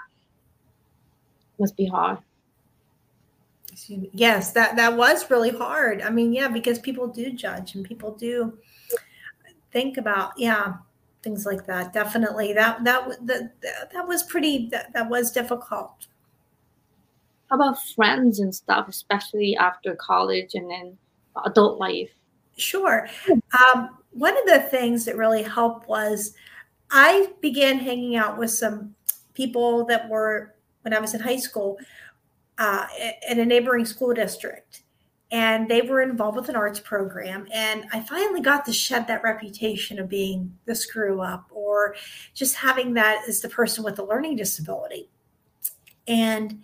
[1.59, 2.18] must be hard.
[4.12, 6.00] Yes, that that was really hard.
[6.00, 8.57] I mean, yeah, because people do judge and people do
[9.72, 10.74] think about, yeah,
[11.25, 11.93] things like that.
[11.93, 14.69] Definitely, that that that that was pretty.
[14.71, 16.07] That, that was difficult.
[17.51, 20.97] How about friends and stuff, especially after college and then
[21.45, 22.11] adult life?
[22.57, 23.09] Sure.
[23.29, 26.35] Um, one of the things that really helped was
[26.91, 28.95] I began hanging out with some
[29.35, 31.77] people that were when I was in high school
[32.59, 32.87] uh,
[33.29, 34.84] in a neighboring school district.
[35.31, 37.47] And they were involved with an arts program.
[37.53, 41.97] And I finally got to shed that reputation of being the screw up or
[42.35, 45.09] just having that as the person with a learning disability.
[46.07, 46.63] And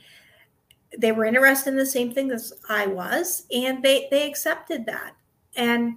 [0.99, 5.15] they were interested in the same thing as I was, and they, they accepted that.
[5.57, 5.97] And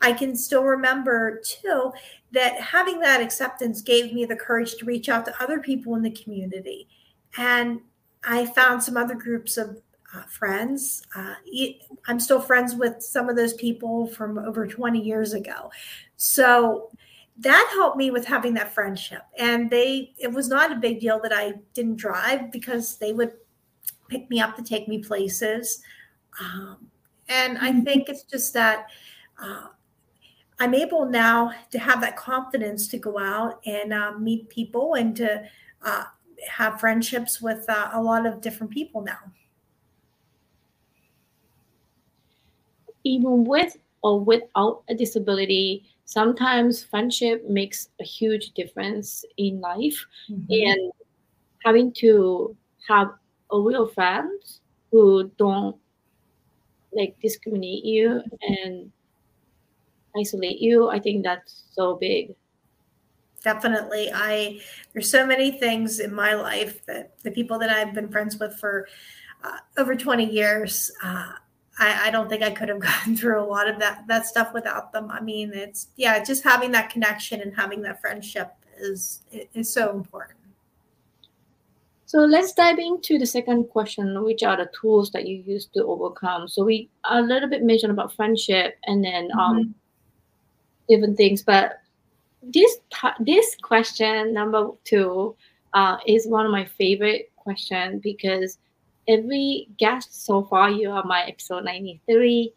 [0.00, 1.92] I can still remember too
[2.32, 6.02] that having that acceptance gave me the courage to reach out to other people in
[6.02, 6.88] the community.
[7.36, 7.80] And
[8.24, 9.80] I found some other groups of
[10.14, 11.02] uh, friends.
[11.14, 11.34] Uh,
[12.06, 15.70] I'm still friends with some of those people from over 20 years ago.
[16.16, 16.90] So
[17.38, 19.22] that helped me with having that friendship.
[19.38, 23.32] And they, it was not a big deal that I didn't drive because they would
[24.08, 25.82] pick me up to take me places.
[26.40, 26.88] Um,
[27.28, 27.82] and I mm-hmm.
[27.82, 28.86] think it's just that
[29.40, 29.66] uh,
[30.58, 35.14] I'm able now to have that confidence to go out and uh, meet people and
[35.16, 35.44] to
[35.82, 36.04] uh,
[36.48, 39.18] have friendships with uh, a lot of different people now.
[43.08, 50.04] Even with or without a disability, sometimes friendship makes a huge difference in life.
[50.30, 50.52] Mm-hmm.
[50.52, 50.92] And
[51.64, 52.54] having to
[52.86, 53.08] have
[53.50, 54.40] a real friend
[54.92, 55.76] who don't
[56.92, 58.92] like discriminate you and
[60.16, 62.34] isolate you, I think that's so big
[63.42, 64.58] definitely i
[64.92, 68.58] there's so many things in my life that the people that i've been friends with
[68.58, 68.88] for
[69.44, 71.32] uh, over 20 years uh,
[71.78, 74.52] I, I, don't think i could have gotten through a lot of that that stuff
[74.52, 79.22] without them i mean it's yeah just having that connection and having that friendship is
[79.54, 80.38] is so important
[82.08, 85.84] so let's dive into the second question, which are the tools that you use to
[85.84, 86.48] overcome.
[86.48, 89.70] So we a little bit mentioned about friendship and then um, mm-hmm.
[90.88, 91.82] different things, but
[92.42, 92.78] this
[93.20, 95.36] this question number two
[95.74, 98.56] uh, is one of my favorite questions because
[99.08, 102.52] every guest so far, you are my episode 93,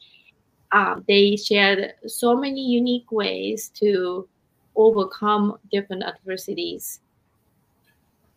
[0.72, 4.28] um, they shared so many unique ways to
[4.76, 7.00] overcome different adversities.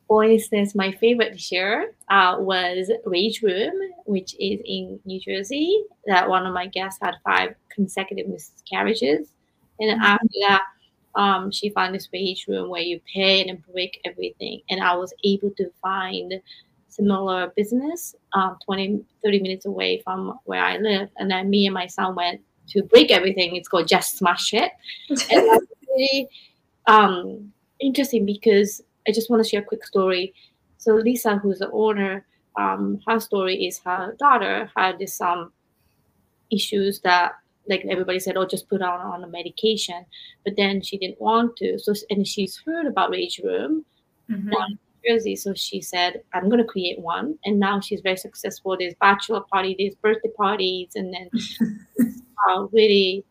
[0.09, 3.73] For instance, my favorite share uh, was Rage Room,
[4.05, 5.85] which is in New Jersey.
[6.07, 9.29] That one of my guests had five consecutive miscarriages.
[9.81, 10.03] And mm-hmm.
[10.05, 10.63] after that,
[11.17, 14.61] um, she found this rage room where you pay and break everything.
[14.69, 16.35] And I was able to find
[16.95, 21.09] similar business um, 20, 30 minutes away from where I live.
[21.19, 23.57] And then me and my son went to break everything.
[23.57, 24.73] It's called Just Smash It.
[25.11, 26.29] and that's really
[26.87, 30.35] um, interesting because I just want to share a quick story.
[30.79, 32.27] So Lisa, who's the owner,
[32.57, 35.53] um, her story is her daughter had this um,
[36.51, 37.33] issues that
[37.67, 40.05] like everybody said, oh, just put her on a medication.
[40.45, 41.79] But then she didn't want to.
[41.79, 43.87] So and she's heard about Rage Room
[44.31, 44.51] mm-hmm.
[45.37, 47.39] So she said, I'm gonna create one.
[47.45, 48.77] And now she's very successful.
[48.79, 51.31] There's bachelor party, there's birthday parties, and then
[52.49, 53.25] uh, really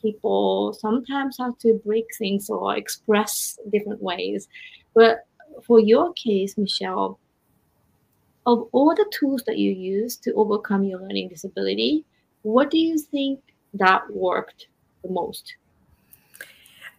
[0.00, 4.48] people sometimes have to break things or express different ways.
[4.94, 5.26] But
[5.64, 7.18] for your case, Michelle,
[8.46, 12.04] of all the tools that you use to overcome your learning disability,
[12.42, 13.40] what do you think
[13.74, 14.66] that worked
[15.02, 15.54] the most?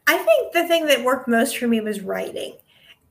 [0.07, 2.55] I think the thing that worked most for me was writing.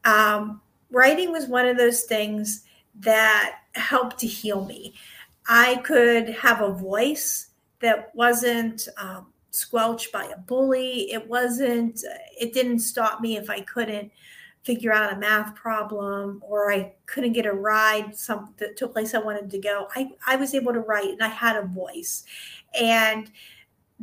[0.05, 0.61] Um,
[0.93, 2.64] writing was one of those things
[3.01, 4.95] that helped to heal me.
[5.49, 7.49] I could have a voice
[7.80, 11.11] that wasn't um, squelched by a bully.
[11.12, 12.05] It wasn't,
[12.38, 14.12] it didn't stop me if I couldn't
[14.62, 19.12] figure out a math problem or I couldn't get a ride some to a place
[19.14, 19.88] I wanted to go.
[19.97, 22.24] I, I was able to write and I had a voice.
[22.78, 23.30] And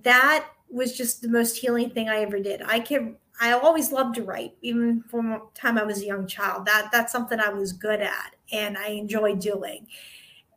[0.04, 2.62] that was just the most healing thing I ever did.
[2.62, 6.28] I can I always loved to write, even from the time I was a young
[6.28, 6.66] child.
[6.66, 9.88] That that's something I was good at and I enjoy doing.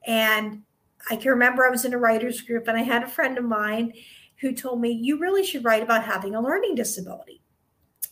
[0.06, 0.62] And
[1.10, 3.44] I can remember I was in a writers group and I had a friend of
[3.44, 3.92] mine
[4.40, 7.40] who told me, You really should write about having a learning disability.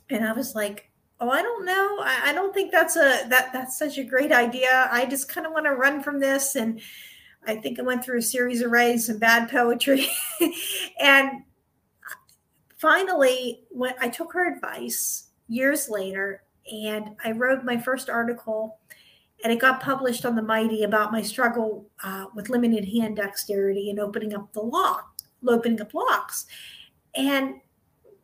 [0.09, 1.99] And I was like, Oh, I don't know.
[2.03, 4.89] I, I don't think that's a that that's such a great idea.
[4.91, 6.55] I just kind of want to run from this.
[6.55, 6.81] And
[7.45, 10.07] I think I went through a series of writing some bad poetry.
[11.01, 11.43] and
[12.81, 18.79] finally, when I took her advice years later, and I wrote my first article
[19.43, 23.91] and it got published on the Mighty about my struggle uh, with limited hand dexterity
[23.91, 25.17] and opening up the lock,
[25.47, 26.47] opening up locks.
[27.15, 27.55] And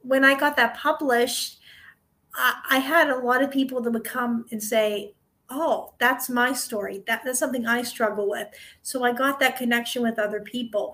[0.02, 1.58] when I got that published,
[2.34, 5.14] I, I had a lot of people that would come and say,
[5.48, 7.02] "Oh, that's my story.
[7.06, 8.48] That, that's something I struggle with."
[8.82, 10.92] So I got that connection with other people,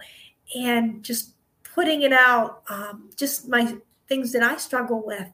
[0.56, 1.31] and just
[1.74, 3.76] putting it out, um, just my
[4.08, 5.28] things that I struggle with,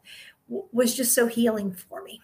[0.49, 2.21] w- was just so healing for me.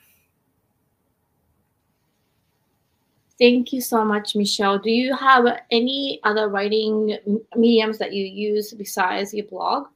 [3.38, 4.78] Thank you so much, Michelle.
[4.78, 7.18] Do you have any other writing
[7.56, 9.88] mediums that you use besides your blog?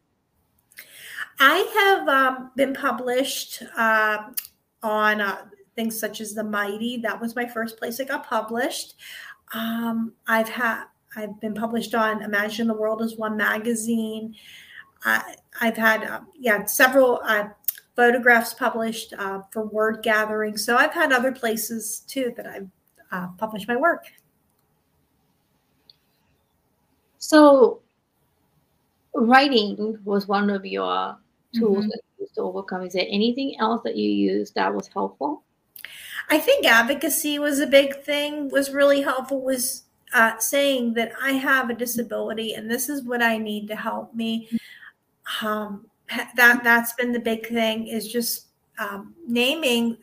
[1.38, 1.58] I
[1.96, 4.30] have um, been published uh,
[4.82, 5.44] on uh,
[5.76, 6.96] things such as the Mighty.
[6.96, 8.96] That was my first place I got published.
[9.54, 10.86] Um, I've had
[11.16, 14.34] I've been published on Imagine the World as One magazine.
[15.04, 17.48] I, have had uh, yeah several uh,
[17.96, 20.58] photographs published uh, for Wordgathering.
[20.58, 22.68] So I've had other places too that I've
[23.10, 24.04] uh, publish my work.
[27.18, 27.80] So,
[29.14, 31.16] writing was one of your
[31.54, 31.88] tools mm-hmm.
[31.88, 32.82] that you used to overcome.
[32.82, 35.42] Is there anything else that you used that was helpful?
[36.30, 38.48] I think advocacy was a big thing.
[38.50, 39.42] Was really helpful.
[39.42, 39.84] Was
[40.14, 44.14] uh, saying that I have a disability and this is what I need to help
[44.14, 44.48] me.
[45.42, 45.86] Um,
[46.36, 48.46] that that's been the big thing is just
[48.78, 49.98] um, naming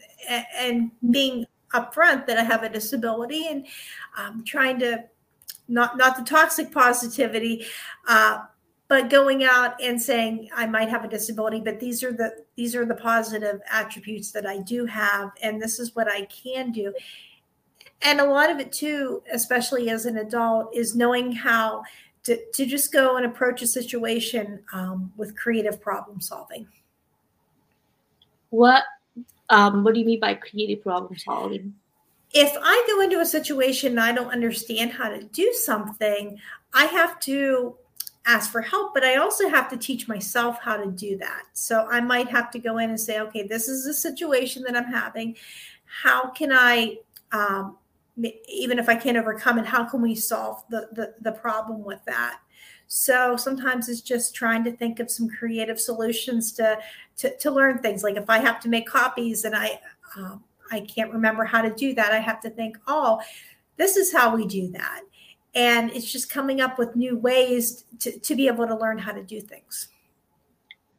[0.57, 3.65] and being upfront that I have a disability and
[4.17, 5.05] um, trying to
[5.67, 7.65] not not the toxic positivity,
[8.07, 8.43] uh,
[8.87, 12.75] but going out and saying I might have a disability, but these are the these
[12.75, 16.93] are the positive attributes that I do have, and this is what I can do.
[18.01, 21.83] And a lot of it too, especially as an adult, is knowing how
[22.23, 26.67] to, to just go and approach a situation um, with creative problem solving.
[28.49, 28.83] What
[29.49, 31.73] um, what do you mean by creative problem solving?
[32.33, 36.37] If I go into a situation and I don't understand how to do something,
[36.73, 37.75] I have to
[38.25, 41.43] ask for help, but I also have to teach myself how to do that.
[41.53, 44.75] So I might have to go in and say, okay, this is a situation that
[44.75, 45.35] I'm having.
[45.85, 46.97] How can I,
[47.31, 47.77] um,
[48.47, 51.99] even if I can't overcome it, how can we solve the, the, the problem with
[52.05, 52.39] that?
[52.87, 56.77] So sometimes it's just trying to think of some creative solutions to
[57.17, 58.03] to, to learn things.
[58.03, 59.79] Like if I have to make copies and I
[60.17, 63.21] um, I can't remember how to do that, I have to think, oh,
[63.77, 65.01] this is how we do that.
[65.53, 69.11] And it's just coming up with new ways to, to be able to learn how
[69.11, 69.89] to do things.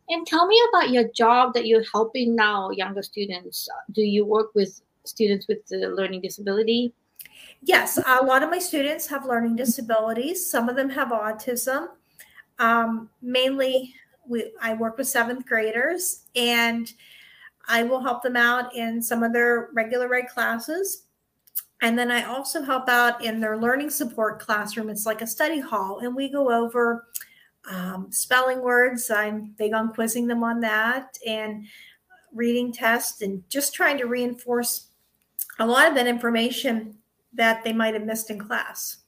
[0.09, 3.69] And tell me about your job that you're helping now younger students.
[3.93, 6.95] Do you work with students with the learning disability?
[7.63, 10.49] Yes, a lot of my students have learning disabilities.
[10.49, 11.89] Some of them have autism.
[12.59, 13.95] Um, mainly,
[14.27, 16.93] we, I work with seventh graders, and
[17.69, 21.05] I will help them out in some of their regular ed classes.
[21.83, 24.89] And then I also help out in their learning support classroom.
[24.89, 27.09] It's like a study hall, and we go over
[27.71, 29.11] um, spelling words.
[29.11, 31.67] I'm big on quizzing them on that and
[32.33, 34.89] reading tests and just trying to reinforce
[35.59, 36.95] a lot of that information
[37.37, 38.99] that they might have missed in class.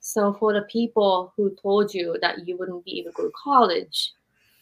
[0.00, 3.32] So, for the people who told you that you wouldn't be able to go to
[3.42, 4.12] college,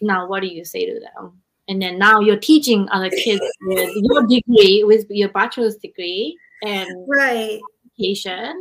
[0.00, 1.40] now what do you say to them?
[1.68, 6.88] And then now you're teaching other kids with your degree, with your bachelor's degree, and
[7.06, 7.60] right
[7.98, 8.60] education,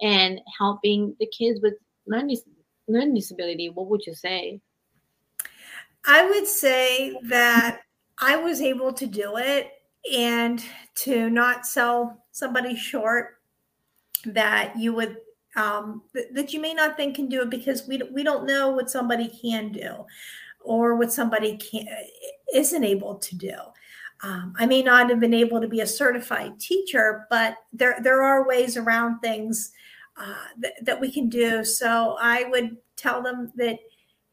[0.00, 1.74] and helping the kids with
[2.06, 2.38] learning
[2.88, 3.68] learning disability.
[3.68, 4.60] What would you say?
[6.06, 7.80] I would say that
[8.18, 9.72] I was able to do it
[10.14, 10.62] and
[10.96, 13.35] to not sell somebody short
[14.26, 15.18] that you would
[15.56, 18.70] um, th- that you may not think can do it because we we don't know
[18.70, 20.04] what somebody can do
[20.60, 21.86] or what somebody can
[22.52, 23.56] isn't able to do.
[24.22, 28.22] Um, I may not have been able to be a certified teacher, but there there
[28.22, 29.72] are ways around things
[30.18, 31.64] uh, that, that we can do.
[31.64, 33.78] So I would tell them that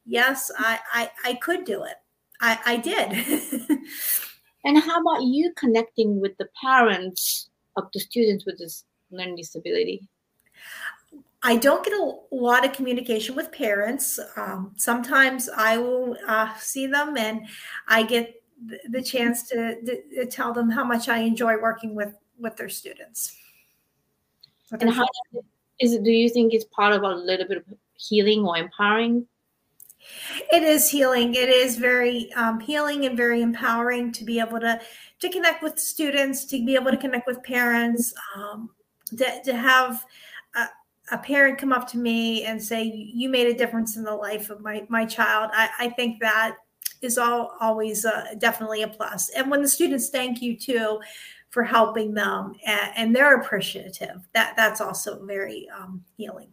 [0.05, 1.95] yes, I I, I could do it.
[2.41, 3.69] I, I did.
[4.65, 8.83] and how about you connecting with the parents of the students with this
[9.13, 10.07] learning disability?
[11.41, 14.19] I don't get a lot of communication with parents.
[14.37, 17.45] Um, sometimes I will uh, see them and
[17.87, 18.41] I get
[18.89, 19.75] the chance to,
[20.15, 23.35] to, tell them how much I enjoy working with with their students.
[24.71, 25.05] With and how
[25.79, 27.63] is it do you think it's part of a little bit of
[27.95, 29.27] healing or empowering
[30.51, 34.79] it is healing it is very um, healing and very empowering to be able to
[35.19, 38.69] to connect with students to be able to connect with parents um,
[39.17, 40.05] to, to have
[40.55, 40.67] a,
[41.11, 44.49] a, parent come up to me and say you made a difference in the life
[44.49, 45.51] of my my child.
[45.53, 46.55] I, I think that
[47.01, 49.29] is all always uh, definitely a plus.
[49.29, 50.99] And when the students thank you too
[51.49, 56.49] for helping them and, and they're appreciative that that's also very um, healing.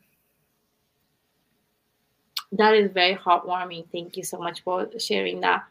[2.53, 3.87] That is very heartwarming.
[3.93, 5.65] Thank you so much for sharing that.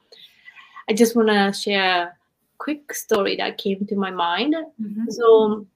[0.89, 2.15] I just want to share a
[2.57, 4.55] quick story that came to my mind.
[4.81, 5.09] Mm-hmm.
[5.09, 5.67] so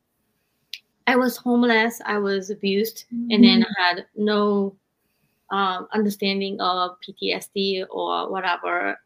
[1.07, 3.31] i was homeless i was abused mm-hmm.
[3.31, 3.81] and then mm-hmm.
[3.81, 4.75] had no
[5.51, 8.97] um, understanding of ptsd or whatever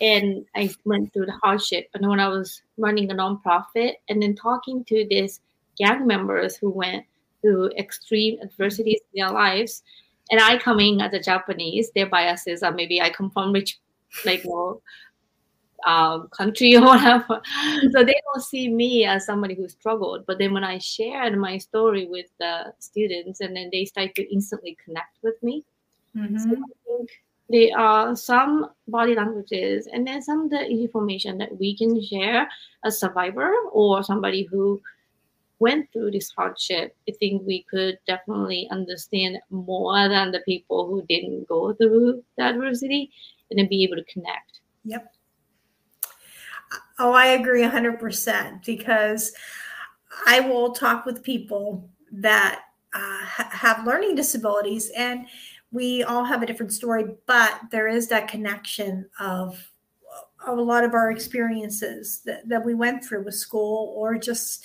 [0.00, 1.88] and I went through the hardship.
[1.94, 5.40] And when I was running a nonprofit and then talking to these
[5.78, 7.04] gang members who went
[7.42, 9.82] through extreme adversities in their lives,
[10.30, 13.78] and I coming as a Japanese, their biases are maybe I come from rich,
[14.24, 14.80] like more
[15.86, 17.40] um, country or whatever.
[17.92, 20.26] So they don't see me as somebody who struggled.
[20.26, 24.32] But then when I shared my story with the students, and then they start to
[24.32, 25.64] instantly connect with me.
[26.16, 26.38] Mm-hmm.
[26.38, 27.10] So I think
[27.50, 32.48] there are some body languages and then some of the information that we can share
[32.84, 34.80] as survivor or somebody who
[35.58, 41.02] went through this hardship i think we could definitely understand more than the people who
[41.08, 43.10] didn't go through the adversity
[43.50, 45.12] and then be able to connect yep
[47.00, 49.32] oh i agree 100% because
[50.26, 55.26] i will talk with people that uh, have learning disabilities and
[55.72, 59.70] we all have a different story, but there is that connection of,
[60.46, 64.64] of a lot of our experiences that, that we went through with school or just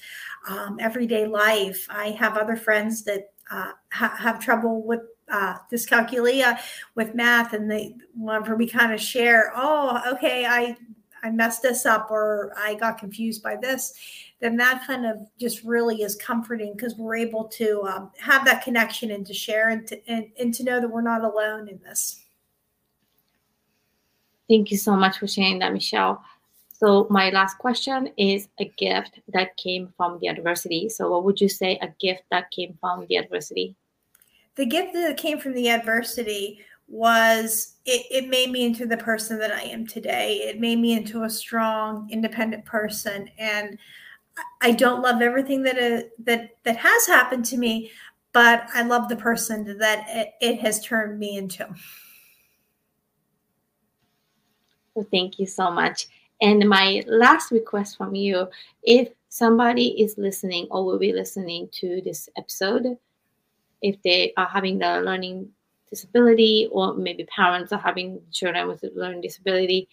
[0.49, 1.88] um, everyday life.
[1.89, 6.59] I have other friends that uh, ha- have trouble with uh, dyscalculia
[6.95, 10.77] with math, and they whenever we kind of share, oh, okay, I
[11.26, 13.95] I messed this up or I got confused by this,
[14.41, 18.63] then that kind of just really is comforting because we're able to um, have that
[18.63, 21.80] connection and to share and to, and, and to know that we're not alone in
[21.84, 22.23] this.
[24.47, 26.23] Thank you so much for sharing that, Michelle.
[26.71, 30.89] So my last question is a gift that came from the adversity.
[30.89, 33.76] So what would you say a gift that came from the adversity?
[34.55, 39.39] The gift that came from the adversity was it, it made me into the person
[39.39, 40.38] that I am today.
[40.43, 43.29] It made me into a strong, independent person.
[43.38, 43.77] And
[44.61, 47.91] I don't love everything that uh, that that has happened to me,
[48.33, 51.67] but I love the person that it, it has turned me into.
[54.93, 56.07] Well, thank you so much.
[56.41, 58.47] And my last request from you,
[58.83, 62.97] if somebody is listening or will be listening to this episode,
[63.81, 65.49] if they are having the learning
[65.95, 69.87] disability or maybe parents are having children with a learning disability,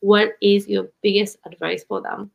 [0.00, 2.30] what is your biggest advice for them?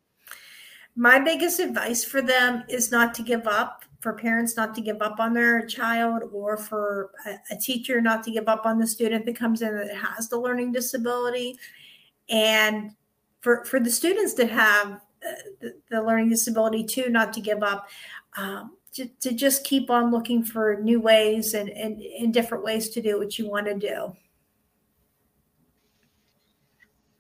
[0.96, 5.02] My biggest advice for them is not to give up, for parents not to give
[5.02, 7.12] up on their child, or for
[7.50, 10.38] a, teacher not to give up on the student that comes in that has the
[10.38, 11.56] learning disability.
[12.30, 12.92] And
[13.40, 17.64] for, for the students that have uh, the, the, learning disability too, not to give
[17.64, 17.88] up.
[18.38, 22.90] Um, to, to, just keep on looking for new ways and, and, and different ways
[22.90, 24.16] to do what you want to do.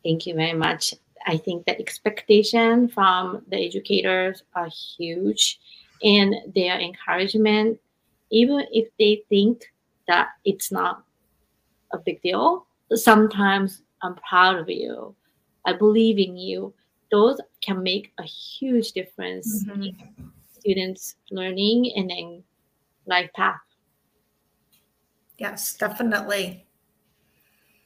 [0.03, 0.93] Thank you very much.
[1.25, 5.59] I think the expectation from the educators are huge
[6.03, 7.79] and their encouragement,
[8.31, 9.71] even if they think
[10.07, 11.03] that it's not
[11.93, 15.15] a big deal, sometimes I'm proud of you.
[15.65, 16.73] I believe in you.
[17.11, 20.27] Those can make a huge difference mm-hmm.
[20.61, 22.43] Students' learning and then
[23.05, 23.59] life path.
[25.37, 26.65] Yes, definitely.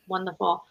[0.07, 0.63] Wonderful.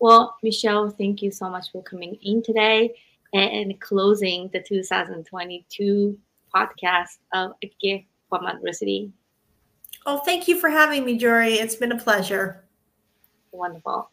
[0.00, 2.94] Well, Michelle, thank you so much for coming in today
[3.32, 6.18] and closing the 2022
[6.54, 9.12] podcast of A Gift from Adversity.
[10.06, 11.54] Oh, thank you for having me, Juri.
[11.54, 12.64] It's been a pleasure.
[13.52, 14.10] Wonderful.